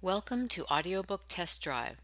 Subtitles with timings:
[0.00, 1.96] Welcome to Audiobook Test Drive.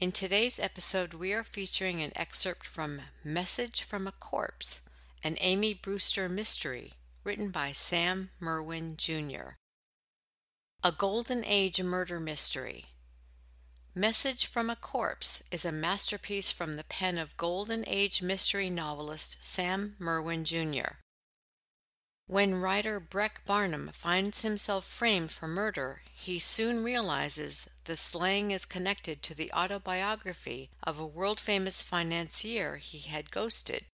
[0.00, 4.88] In today's episode, we are featuring an excerpt from Message from a Corpse,
[5.22, 9.56] an Amy Brewster mystery written by Sam Merwin Jr.
[10.82, 12.86] A Golden Age murder mystery.
[13.94, 19.36] Message from a Corpse is a masterpiece from the pen of Golden Age mystery novelist
[19.44, 20.96] Sam Merwin Jr.
[22.30, 28.64] When writer Breck Barnum finds himself framed for murder, he soon realizes the slaying is
[28.64, 33.86] connected to the autobiography of a world famous financier he had ghosted.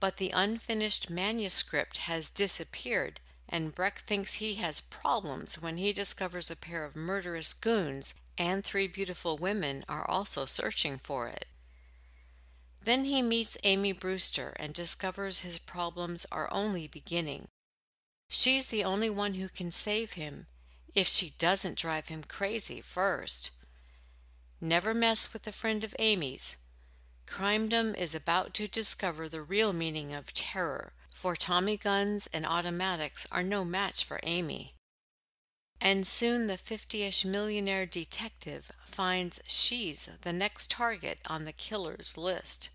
[0.00, 6.50] But the unfinished manuscript has disappeared, and Breck thinks he has problems when he discovers
[6.50, 11.46] a pair of murderous goons and three beautiful women are also searching for it.
[12.82, 17.48] Then he meets Amy Brewster and discovers his problems are only beginning.
[18.28, 20.46] She's the only one who can save him,
[20.94, 23.50] if she doesn't drive him crazy first.
[24.60, 26.56] Never mess with a friend of Amy's.
[27.26, 33.26] Crimedom is about to discover the real meaning of terror, for Tommy guns and automatics
[33.30, 34.74] are no match for Amy.
[35.80, 42.70] And soon the 50ish millionaire detective finds she's the next target on the killer's list.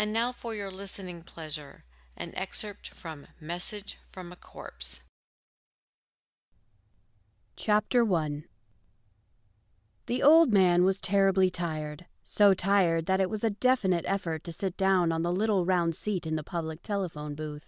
[0.00, 1.84] And now for your listening pleasure,
[2.16, 5.00] an excerpt from Message from a Corpse.
[7.54, 8.44] Chapter 1
[10.06, 14.52] The old man was terribly tired, so tired that it was a definite effort to
[14.52, 17.66] sit down on the little round seat in the public telephone booth.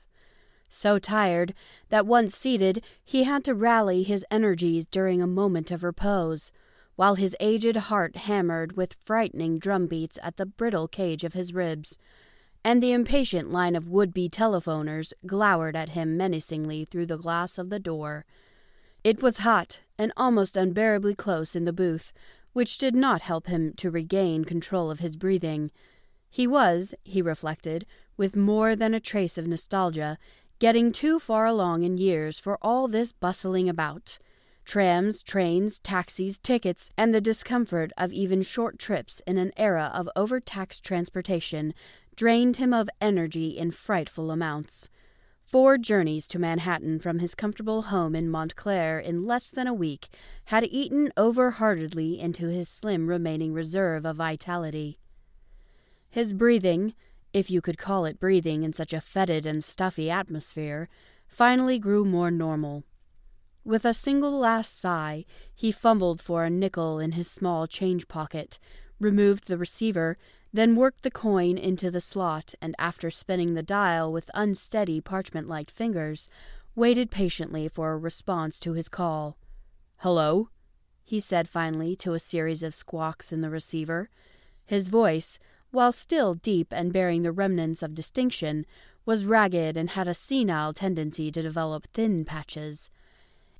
[0.71, 1.53] So tired
[1.91, 6.51] that once seated he had to rally his energies during a moment of repose,
[6.97, 11.97] while his aged heart hammered with frightening drumbeats at the brittle cage of his ribs,
[12.65, 17.71] and the impatient line of would-be telephoners glowered at him menacingly through the glass of
[17.71, 18.25] the door.
[19.03, 22.13] It was hot and almost unbearably close in the booth,
[22.53, 25.71] which did not help him to regain control of his breathing.
[26.31, 27.85] He was, he reflected,
[28.17, 30.19] with more than a trace of nostalgia,
[30.59, 34.19] getting too far along in years for all this bustling about.
[34.65, 40.09] Trams, trains, taxis, tickets, and the discomfort of even short trips in an era of
[40.15, 41.75] overtaxed transportation
[42.15, 44.89] drained him of energy in frightful amounts.
[45.45, 50.09] Four journeys to Manhattan from his comfortable home in Montclair in less than a week
[50.47, 54.99] had eaten over-heartedly into his slim remaining reserve of vitality.
[56.09, 56.95] His breathing,
[57.33, 60.89] if you could call it breathing in such a fetid and stuffy atmosphere,
[61.27, 62.85] finally grew more normal.
[63.65, 65.25] With a single last sigh,
[65.55, 68.59] he fumbled for a nickel in his small change pocket,
[68.99, 70.19] removed the receiver,
[70.53, 75.49] then worked the coin into the slot, and after spinning the dial with unsteady parchment
[75.49, 76.29] like fingers,
[76.75, 79.37] waited patiently for a response to his call.
[79.99, 80.49] Hello?
[81.05, 84.09] he said finally to a series of squawks in the receiver.
[84.65, 85.39] His voice,
[85.71, 88.67] while still deep and bearing the remnants of distinction,
[89.05, 92.91] was ragged and had a senile tendency to develop thin patches.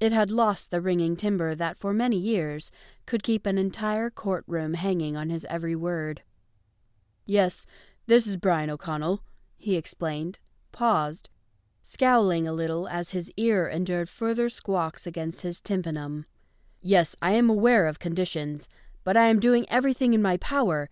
[0.03, 2.73] It had lost the ringing timbre that for many years
[3.07, 6.23] could keep an entire courtroom hanging on his every word.
[7.25, 7.67] Yes,
[8.09, 9.23] this is Brian O'Connell,
[9.57, 10.41] he explained,
[10.73, 11.29] paused,
[11.85, 16.27] scowling a little as his ear endured further squawks against his tympanum.
[16.81, 18.69] Yes, I am aware of conditions,
[19.05, 20.91] but I am doing everything in my power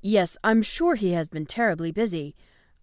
[0.00, 2.34] Yes, I'm sure he has been terribly busy.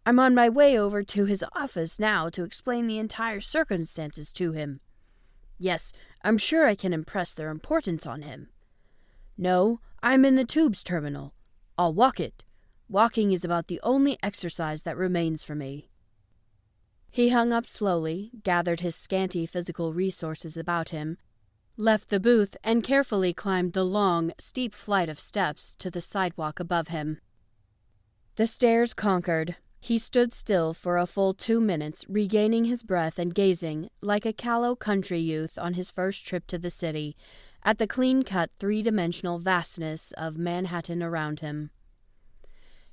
[0.05, 4.51] I'm on my way over to his office now to explain the entire circumstances to
[4.51, 4.79] him.
[5.58, 5.94] Yes,
[6.24, 8.50] I'm sure I can impress their importance on him.
[9.38, 11.34] No, I'm in the tubes terminal.
[11.78, 12.44] I'll walk it.
[12.90, 15.90] Walking is about the only exercise that remains for me.
[17.09, 21.18] He hung up slowly, gathered his scanty physical resources about him,
[21.78, 26.59] left the booth, and carefully climbed the long, steep flight of steps to the sidewalk
[26.59, 27.20] above him.
[28.35, 29.56] The stairs conquered.
[29.83, 34.31] He stood still for a full two minutes, regaining his breath and gazing, like a
[34.31, 37.17] callow country youth on his first trip to the city,
[37.63, 41.69] at the clean cut, three dimensional vastness of Manhattan around him.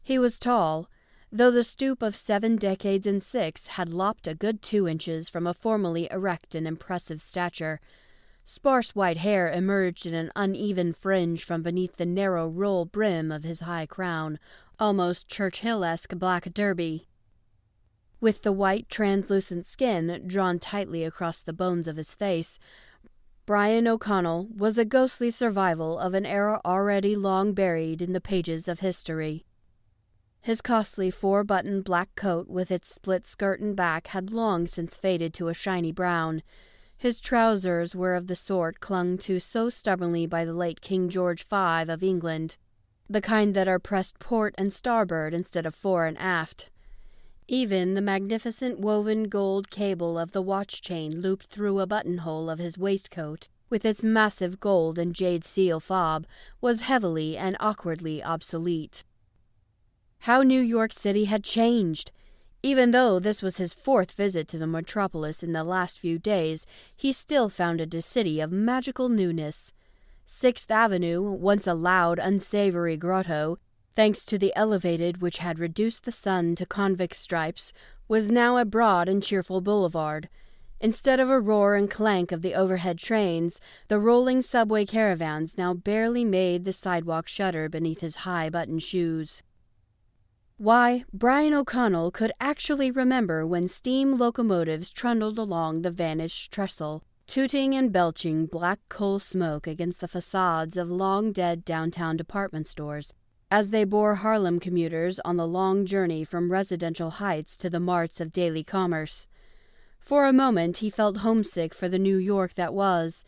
[0.03, 0.89] He was tall,
[1.31, 5.47] though the stoop of seven decades and six had lopped a good two inches from
[5.47, 7.81] a formerly erect and impressive stature.
[8.45, 13.45] Sparse white hair emerged in an uneven fringe from beneath the narrow roll brim of
[13.45, 14.41] his high crown,
[14.81, 17.07] almost Churchill-esque black derby.
[18.19, 22.59] With the white, translucent skin drawn tightly across the bones of his face,
[23.45, 28.69] Brian O'Connell was a ghostly survival of an era already long buried in the pages
[28.69, 29.45] of history.
[30.41, 34.97] His costly four button black coat with its split skirt and back had long since
[34.97, 36.43] faded to a shiny brown,
[37.01, 41.43] His trousers were of the sort clung to so stubbornly by the late King George
[41.43, 41.57] V
[41.91, 42.59] of England,
[43.11, 46.71] the kind that are pressed port and starboard instead of fore and aft.
[47.49, 52.61] Even the magnificent woven gold cable of the watch chain looped through a buttonhole of
[52.61, 56.25] his waistcoat, with its massive gold and jade seal fob,
[56.61, 59.03] was heavily and awkwardly obsolete.
[60.21, 62.13] How New York City had changed!
[62.63, 66.65] Even though this was his fourth visit to the metropolis in the last few days,
[66.95, 69.73] he still found it a city of magical newness.
[70.33, 73.59] Sixth Avenue, once a loud, unsavory grotto,
[73.95, 77.73] thanks to the elevated which had reduced the sun to convict stripes,
[78.07, 80.29] was now a broad and cheerful boulevard.
[80.81, 85.75] Instead of a roar and clank of the overhead trains, the rolling subway caravans now
[85.75, 89.43] barely made the sidewalk shudder beneath his high buttoned shoes.
[90.59, 97.77] Why, Brian O'Connell could actually remember when steam locomotives trundled along the vanished trestle, tooting
[97.77, 103.15] and belching black coal smoke against the facades of long dead downtown department stores,
[103.53, 108.21] as they bore Harlem commuters on the long journey from residential heights to the marts
[108.21, 109.29] of daily commerce.
[110.01, 113.25] For a moment he felt homesick for the New York that was.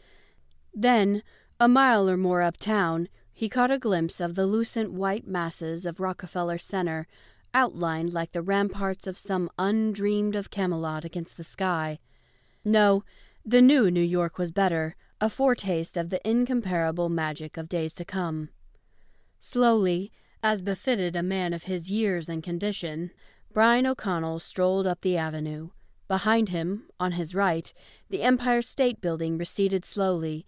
[0.75, 1.23] Then,
[1.61, 6.01] a mile or more uptown, he caught a glimpse of the lucent white masses of
[6.01, 7.07] Rockefeller Center,
[7.55, 12.01] outlined like the ramparts of some undreamed of Camelot against the sky.
[12.65, 13.05] No,
[13.45, 18.05] the new New York was better, a foretaste of the incomparable magic of days to
[18.05, 18.51] come.
[19.41, 20.13] Slowly,
[20.43, 23.11] as befitted a man of his years and condition,
[23.53, 25.71] Brian O'Connell strolled up the avenue.
[26.07, 27.73] Behind him, on his right,
[28.11, 30.47] the Empire State Building receded slowly,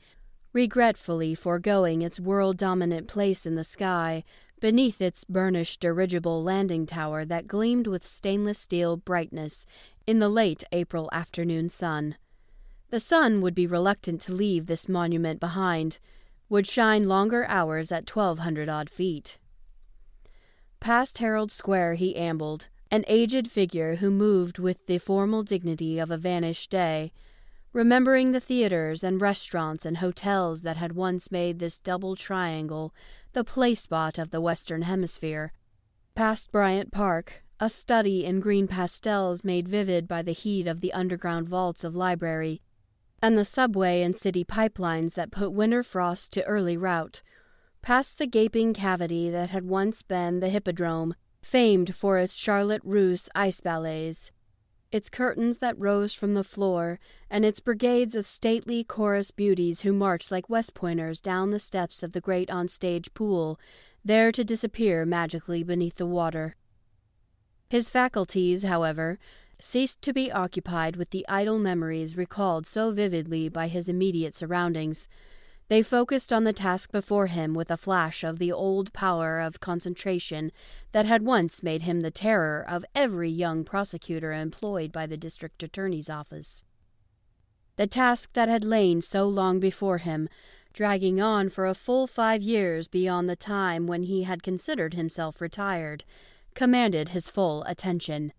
[0.53, 4.23] regretfully foregoing its world dominant place in the sky,
[4.61, 9.67] beneath its burnished dirigible landing tower that gleamed with stainless steel brightness
[10.07, 12.17] in the late April afternoon sun.
[12.95, 15.99] The sun would be reluctant to leave this monument behind,
[16.49, 19.37] would shine longer hours at 1200 odd feet.
[20.79, 26.13] Past Herald Square he ambled, an aged figure who moved with the formal dignity of
[26.13, 27.11] a vanished day,
[27.73, 32.95] remembering the theaters and restaurants and hotels that had once made this double triangle
[33.33, 35.53] the play spot of the Western Hemisphere.
[36.15, 40.93] Past Bryant Park, a study in green pastels made vivid by the heat of the
[40.93, 42.61] underground vaults of library,
[43.25, 47.23] and the subway and city pipelines that put winter frost to early rout,
[47.81, 53.31] past the gaping cavity that had once been the Hippodrome, famed for its Charlotte Russe
[53.35, 54.31] ice ballets,
[54.93, 57.01] its curtains that rose from the floor,
[57.31, 62.03] and its brigades of stately chorus beauties who marched like West Pointers down the steps
[62.03, 63.59] of the great on-stage pool,
[64.05, 66.57] there to disappear magically beneath the water.
[67.71, 69.19] His faculties, however,
[69.65, 75.09] ceased to be occupied with the idle memories recalled so vividly by his immediate surroundings.
[75.69, 79.61] They focused on the task before him with a flash of the old power of
[79.61, 80.53] concentration
[80.93, 85.63] that had once made him the terror of every young prosecutor employed by the district
[85.63, 86.63] attorney's office.
[87.77, 90.29] The task that had lain so long before him,
[90.75, 95.41] dragging on for a full five years beyond the time when he had considered himself
[95.41, 96.05] retired,
[96.55, 98.35] commanded his full attention.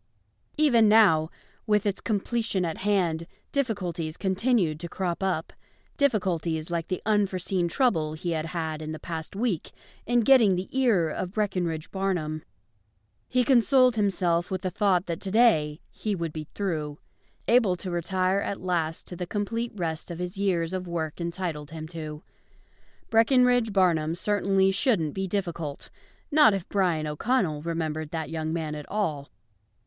[0.58, 1.30] Even now,
[1.68, 5.54] with its completion at hand, difficulties continued to crop up.
[5.98, 9.72] Difficulties like the unforeseen trouble he had had in the past week
[10.06, 12.44] in getting the ear of Breckenridge Barnum.
[13.28, 17.00] He consoled himself with the thought that today he would be through,
[17.48, 21.72] able to retire at last to the complete rest of his years of work entitled
[21.72, 22.24] him to.
[23.10, 25.90] Breckenridge Barnum certainly shouldn't be difficult,
[26.32, 29.30] not if Brian O'Connell remembered that young man at all.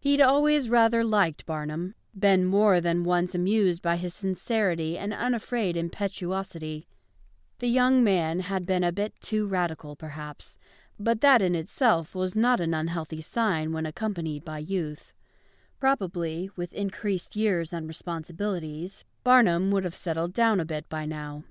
[0.00, 5.76] He'd always rather liked Barnum, been more than once amused by his sincerity and unafraid
[5.76, 6.86] impetuosity.
[7.58, 10.58] The young man had been a bit too radical, perhaps,
[10.98, 15.12] but that in itself was not an unhealthy sign when accompanied by youth.
[15.80, 21.44] Probably, with increased years and responsibilities, Barnum would have settled down a bit by now.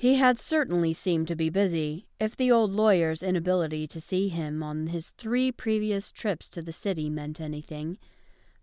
[0.00, 4.62] He had certainly seemed to be busy, if the old lawyer's inability to see him
[4.62, 7.98] on his three previous trips to the city meant anything.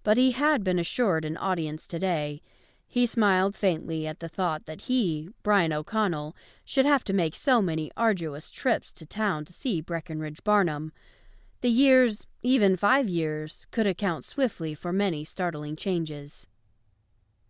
[0.03, 2.41] But he had been assured an audience today.
[2.88, 7.62] He smiled faintly at the thought that he, Brian O'Connell, should have to make so
[7.62, 10.91] many arduous trips to town to see Breckenridge Barnum.
[11.62, 16.48] The years, even five years, could account swiftly for many startling changes.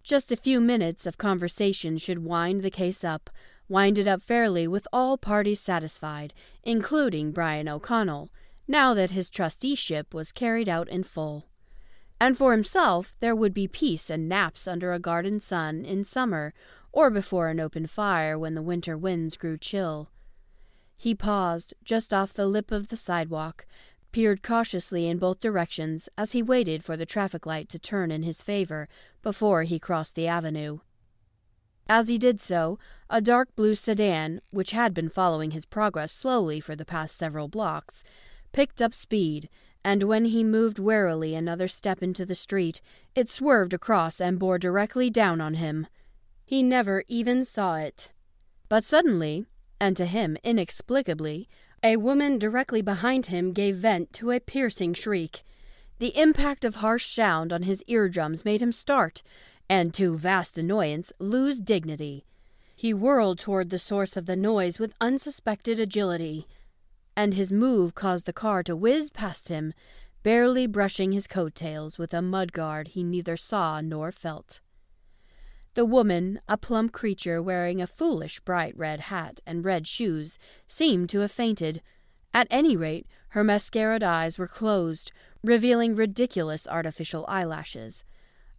[0.04, 3.30] Just a few minutes of conversation should wind the case up,
[3.70, 6.34] wind it up fairly with all parties satisfied,
[6.64, 8.30] including Brian O'Connell,
[8.68, 11.48] now that his trusteeship was carried out in full.
[12.20, 16.54] And for himself, there would be peace and naps under a garden sun in summer,
[16.92, 20.10] or before an open fire when the winter winds grew chill.
[20.96, 23.68] He paused just off the lip of the sidewalk,
[24.12, 28.24] peered cautiously in both directions as he waited for the traffic light to turn in
[28.24, 28.90] his favor
[29.22, 30.80] before he crossed the avenue.
[31.90, 32.78] As he did so,
[33.10, 37.48] a dark blue sedan, which had been following his progress slowly for the past several
[37.48, 38.04] blocks,
[38.52, 39.50] picked up speed,
[39.86, 42.82] and when he moved warily another step into the street,
[43.16, 45.88] it swerved across and bore directly down on him.
[46.44, 48.12] He never even saw it.
[48.68, 49.46] But suddenly,
[49.80, 51.48] and to him inexplicably,
[51.84, 55.44] a woman directly behind him gave vent to a piercing shriek.
[56.00, 59.24] The impact of harsh sound on his eardrums made him start,
[59.70, 62.26] and to vast annoyance lose dignity.
[62.76, 66.48] He whirled toward the source of the noise with unsuspected agility,
[67.16, 69.74] and his move caused the car to whiz past him,
[70.24, 74.60] barely brushing his coat tails with a mudguard he neither saw nor felt.
[75.74, 81.10] The woman, a plump creature wearing a foolish bright red hat and red shoes, seemed
[81.10, 81.82] to have fainted.
[82.34, 85.12] At any rate, her mascaraed eyes were closed,
[85.44, 88.04] revealing ridiculous artificial eyelashes.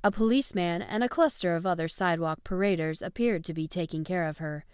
[0.04, 4.38] A policeman and a cluster of other sidewalk paraders appeared to be taking care of
[4.38, 4.64] her.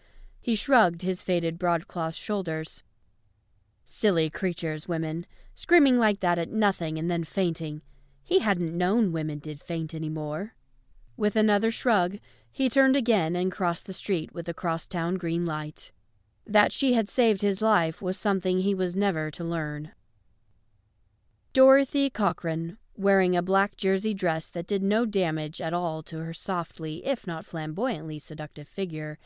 [0.40, 2.83] He shrugged his faded broadcloth shoulders.
[3.87, 7.81] Silly creatures, women, screaming like that at nothing and then fainting.
[8.23, 10.54] He hadn't known women did faint any more.
[11.16, 12.19] With another shrug,
[12.52, 15.90] he turned again and crossed the street with the crosstown green light.
[16.47, 19.93] That she had saved his life was something he was never to learn.
[21.54, 26.34] Dorothy Cochrane, wearing a black jersey dress that did no damage at all to her
[26.34, 29.18] softly, if not flamboyantly seductive figure,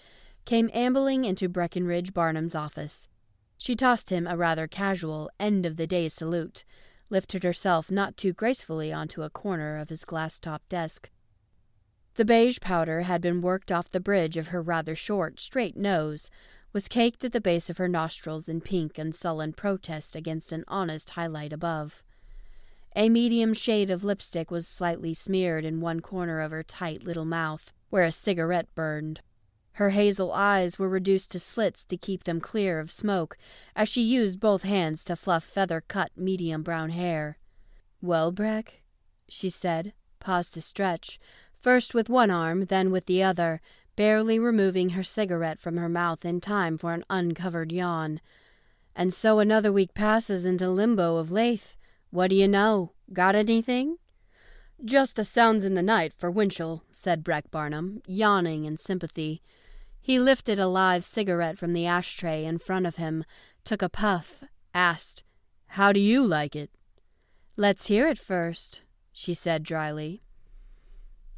[0.45, 3.09] came ambling into Breckenridge Barnum's office.
[3.57, 6.65] She tossed him a rather casual end of the day salute,
[7.11, 11.11] lifted herself not too gracefully onto a corner of his glass topped desk,
[12.19, 16.33] the beige powder had been worked off the bridge of her rather short, straight nose,
[16.73, 20.65] was caked at the base of her nostrils in pink and sullen protest against an
[20.67, 22.03] honest highlight above.
[22.97, 27.25] A medium shade of lipstick was slightly smeared in one corner of her tight little
[27.25, 29.21] mouth, where a cigarette burned.
[29.73, 33.39] Her hazel eyes were reduced to slits to keep them clear of smoke,
[33.77, 37.39] as she used both hands to fluff feather cut medium brown hair.
[38.03, 38.83] Well, Breck?
[39.29, 41.21] she said, paused to stretch,
[41.61, 43.61] first with one arm, then with the other,
[43.95, 48.21] barely removing her cigarette from her mouth in time for an uncovered yawn.
[48.97, 51.77] And so another week passes into limbo of Lethe.
[52.11, 52.93] What do you know?
[53.13, 53.99] Got anything?
[54.85, 59.43] Just a sounds in the night for Winchell, said Breck Barnum, yawning in sympathy.
[60.01, 63.25] He lifted a live cigarette from the ashtray in front of him,
[63.65, 65.25] took a puff, asked,
[65.69, 66.71] How do you like it?
[67.57, 70.23] Let's hear it first, she said dryly.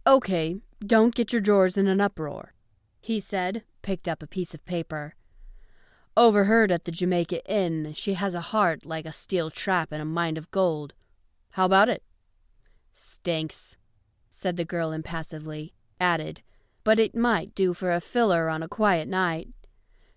[0.07, 2.53] Okay, don't get your drawers in an uproar,
[3.01, 5.15] he said, picked up a piece of paper.
[6.21, 10.05] Overheard at the Jamaica Inn she has a heart like a steel trap and a
[10.05, 10.93] mind of gold.
[11.53, 12.03] How about it?
[12.93, 13.79] Stinks,
[14.29, 16.43] said the girl impassively, added,
[16.85, 19.49] but it might do for a filler on a quiet night.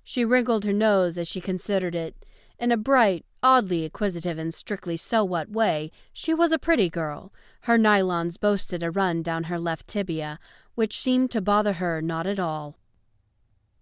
[0.03, 2.25] She wrinkled her nose as she considered it.
[2.59, 7.31] In a bright, oddly acquisitive and strictly so what way, she was a pretty girl,
[7.61, 10.37] her nylons boasted a run down her left tibia,
[10.75, 12.75] which seemed to bother her not at all.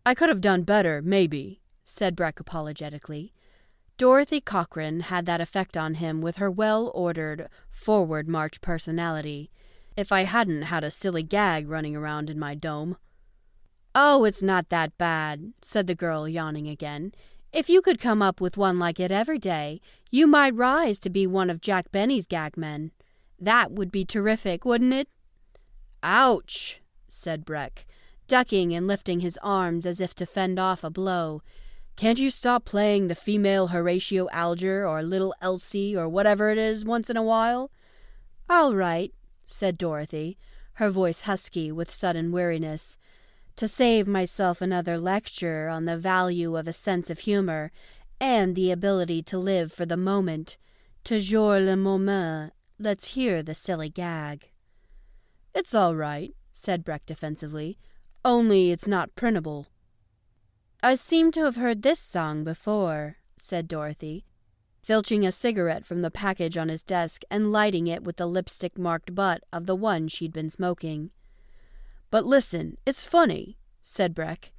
[0.05, 1.60] I could have done better, maybe,
[1.91, 3.33] said Breck apologetically.
[3.97, 9.51] Dorothy Cochrane had that effect on him with her well ordered, forward march personality.
[9.95, 12.97] If I hadn't had a silly gag running around in my dome.
[13.93, 17.13] Oh, it's not that bad, said the girl, yawning again.
[17.51, 21.09] If you could come up with one like it every day, you might rise to
[21.09, 22.91] be one of Jack Benny's gag men.
[23.37, 25.09] That would be terrific, wouldn't it?
[26.01, 27.85] Ouch, said Breck,
[28.27, 31.41] ducking and lifting his arms as if to fend off a blow.
[31.95, 36.83] Can't you stop playing the female Horatio Alger or little Elsie or whatever it is
[36.83, 37.69] once in a while?
[38.49, 39.13] All right,
[39.45, 40.37] said Dorothy,
[40.73, 42.97] her voice husky with sudden weariness.
[43.57, 47.71] To save myself another lecture on the value of a sense of humor
[48.19, 50.57] and the ability to live for the moment,
[51.03, 54.49] toujours le moment Let's hear the silly gag.
[55.53, 57.77] It's all right, said Breck defensively,
[58.25, 59.67] only it's not printable.
[60.83, 64.25] I seem to have heard this song before, said Dorothy,
[64.81, 68.79] filching a cigarette from the package on his desk and lighting it with the lipstick
[68.79, 71.11] marked butt of the one she'd been smoking.
[72.09, 74.53] But listen, it's funny, said Breck.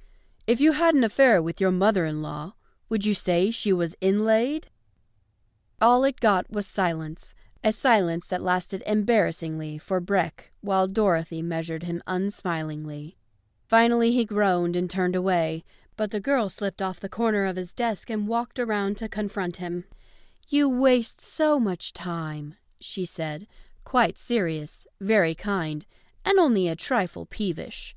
[0.47, 2.53] If you had an affair with your mother in law,
[2.87, 4.67] would you say she was inlaid?
[5.81, 11.83] All it got was silence, A silence that lasted embarrassingly for Breck while Dorothy measured
[11.83, 13.15] him unsmilingly.
[13.67, 15.63] Finally he groaned and turned away,
[15.95, 19.57] but the girl slipped off the corner of his desk and walked around to confront
[19.57, 19.85] him.
[20.47, 23.47] You waste so much time, she said,
[23.83, 25.85] quite serious, very kind,
[26.25, 27.95] and only a trifle peevish.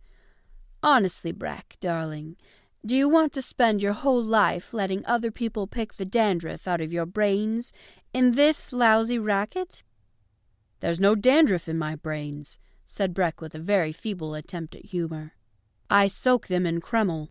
[0.82, 2.36] Honestly, Breck, darling,
[2.84, 6.80] do you want to spend your whole life letting other people pick the dandruff out
[6.80, 7.72] of your brains
[8.12, 9.82] in this lousy racket?
[10.80, 15.32] There's no dandruff in my brains, said Breck with a very feeble attempt at humor.
[15.90, 17.30] I soak them in Kreml.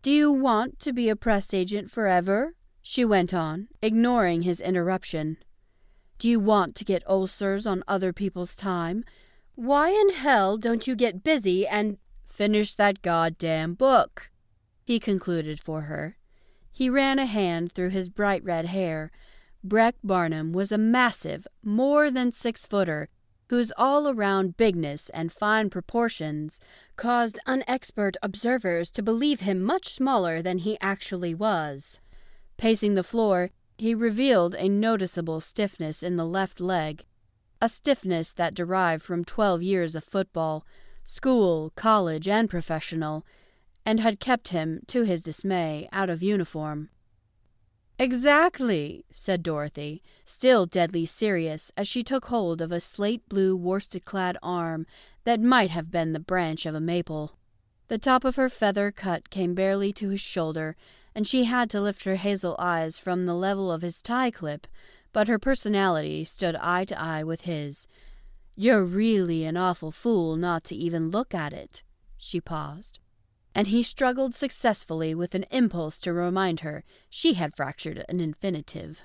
[0.00, 2.54] Do you want to be a press agent forever?
[2.80, 5.36] she went on, ignoring his interruption.
[6.18, 9.04] Do you want to get ulcers on other people's time?
[9.56, 14.30] Why in hell don't you get busy and finish that goddamn book?
[14.84, 16.16] He concluded for her.
[16.72, 19.10] He ran a hand through his bright red hair.
[19.64, 23.08] Breck Barnum was a massive, more than six footer,
[23.48, 26.60] whose all around bigness and fine proportions
[26.96, 32.00] caused unexpert observers to believe him much smaller than he actually was.
[32.56, 37.04] Pacing the floor, he revealed a noticeable stiffness in the left leg,
[37.60, 40.66] a stiffness that derived from twelve years of football,
[41.04, 43.24] school, college, and professional,
[43.86, 46.90] and had kept him, to his dismay, out of uniform.
[48.00, 54.04] Exactly, said Dorothy, still deadly serious as she took hold of a slate blue worsted
[54.04, 54.86] clad arm
[55.24, 57.36] that might have been the branch of a maple.
[57.88, 60.76] The top of her feather cut came barely to his shoulder,
[61.12, 64.68] and she had to lift her hazel eyes from the level of his tie clip,
[65.12, 67.88] but her personality stood eye to eye with his.
[68.54, 71.82] You're really an awful fool not to even look at it.
[72.16, 73.00] She paused.
[73.58, 79.02] And he struggled successfully with an impulse to remind her she had fractured an infinitive.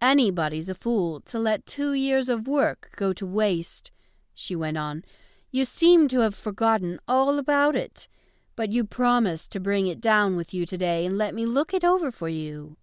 [0.00, 3.90] Anybody's a fool to let two years of work go to waste,
[4.34, 5.04] she went on.
[5.50, 8.08] You seem to have forgotten all about it
[8.56, 11.84] but you promised to bring it down with you today and let me look it
[11.84, 12.76] over for you.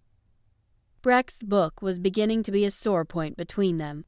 [1.02, 4.04] Breck's book was beginning to be a sore point between them.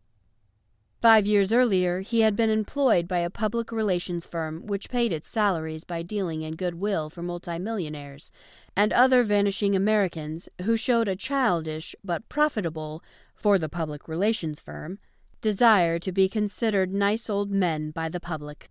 [1.03, 5.29] Five years earlier, he had been employed by a public relations firm which paid its
[5.29, 8.31] salaries by dealing in goodwill for multimillionaires
[8.77, 13.03] and other vanishing Americans who showed a childish but profitable,
[13.35, 15.01] for the public relations firm,
[15.41, 18.71] desire to be considered nice old men by the public.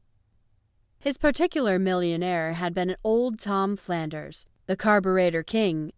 [0.99, 5.91] His particular millionaire had been old Tom Flanders, the carburetor king,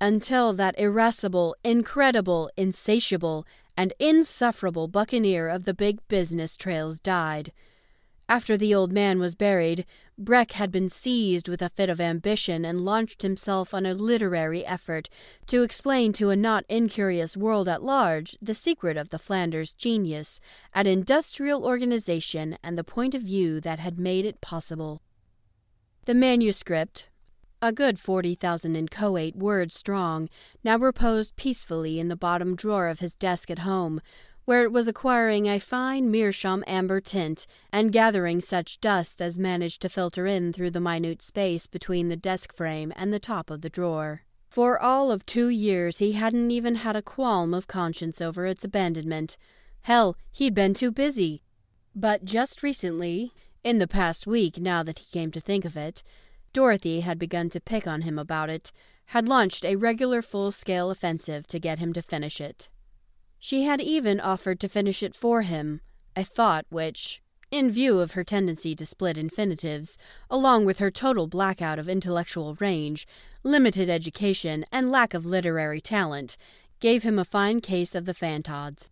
[0.00, 3.46] until that irascible, incredible, insatiable,
[3.76, 7.52] and insufferable buccaneer of the big business trails died.
[8.28, 9.86] After the old man was buried,
[10.18, 14.66] Breck had been seized with a fit of ambition and launched himself on a literary
[14.66, 15.08] effort
[15.46, 20.40] to explain to a not incurious world at large the secret of the Flanders genius
[20.74, 25.02] at industrial organization and the point of view that had made it possible.
[26.06, 27.08] The manuscript,
[27.62, 30.28] a good forty thousand inchoate words strong,
[30.62, 34.00] now reposed peacefully in the bottom drawer of his desk at home,
[34.44, 39.82] where it was acquiring a fine meerschaum amber tint and gathering such dust as managed
[39.82, 43.60] to filter in through the minute space between the desk frame and the top of
[43.60, 44.22] the drawer.
[44.48, 48.64] For all of two years he hadn't even had a qualm of conscience over its
[48.64, 49.36] abandonment.
[49.82, 51.42] Hell, he'd been too busy.
[51.94, 53.32] But just recently,
[53.64, 56.04] in the past week now that he came to think of it,
[56.56, 58.72] Dorothy had begun to pick on him about it,
[59.08, 62.70] had launched a regular full scale offensive to get him to finish it.
[63.38, 65.82] She had even offered to finish it for him,
[66.16, 69.98] a thought which, in view of her tendency to split infinitives,
[70.30, 73.06] along with her total blackout of intellectual range,
[73.42, 76.38] limited education, and lack of literary talent,
[76.80, 78.88] gave him a fine case of the fantods.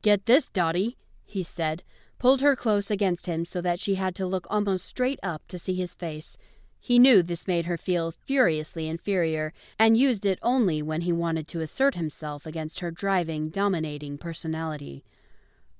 [0.00, 0.96] Get this, Dotty,
[1.26, 1.82] he said,
[2.24, 5.58] pulled her close against him so that she had to look almost straight up to
[5.58, 6.38] see his face.
[6.80, 11.46] He knew this made her feel furiously inferior, and used it only when he wanted
[11.48, 15.04] to assert himself against her driving, dominating personality.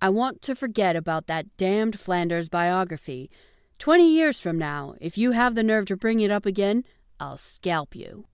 [0.03, 3.31] I want to forget about that damned Flanders biography.
[3.79, 6.85] Twenty years from now, if you have the nerve to bring it up again,
[7.19, 8.27] I'll scalp you.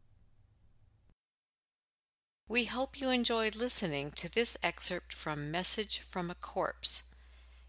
[2.48, 7.04] We hope you enjoyed listening to this excerpt from Message from a Corpse.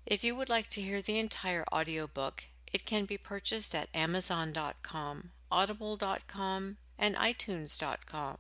[0.06, 5.32] If you would like to hear the entire audiobook, it can be purchased at Amazon.com,
[5.52, 8.38] Audible.com, and iTunes.com.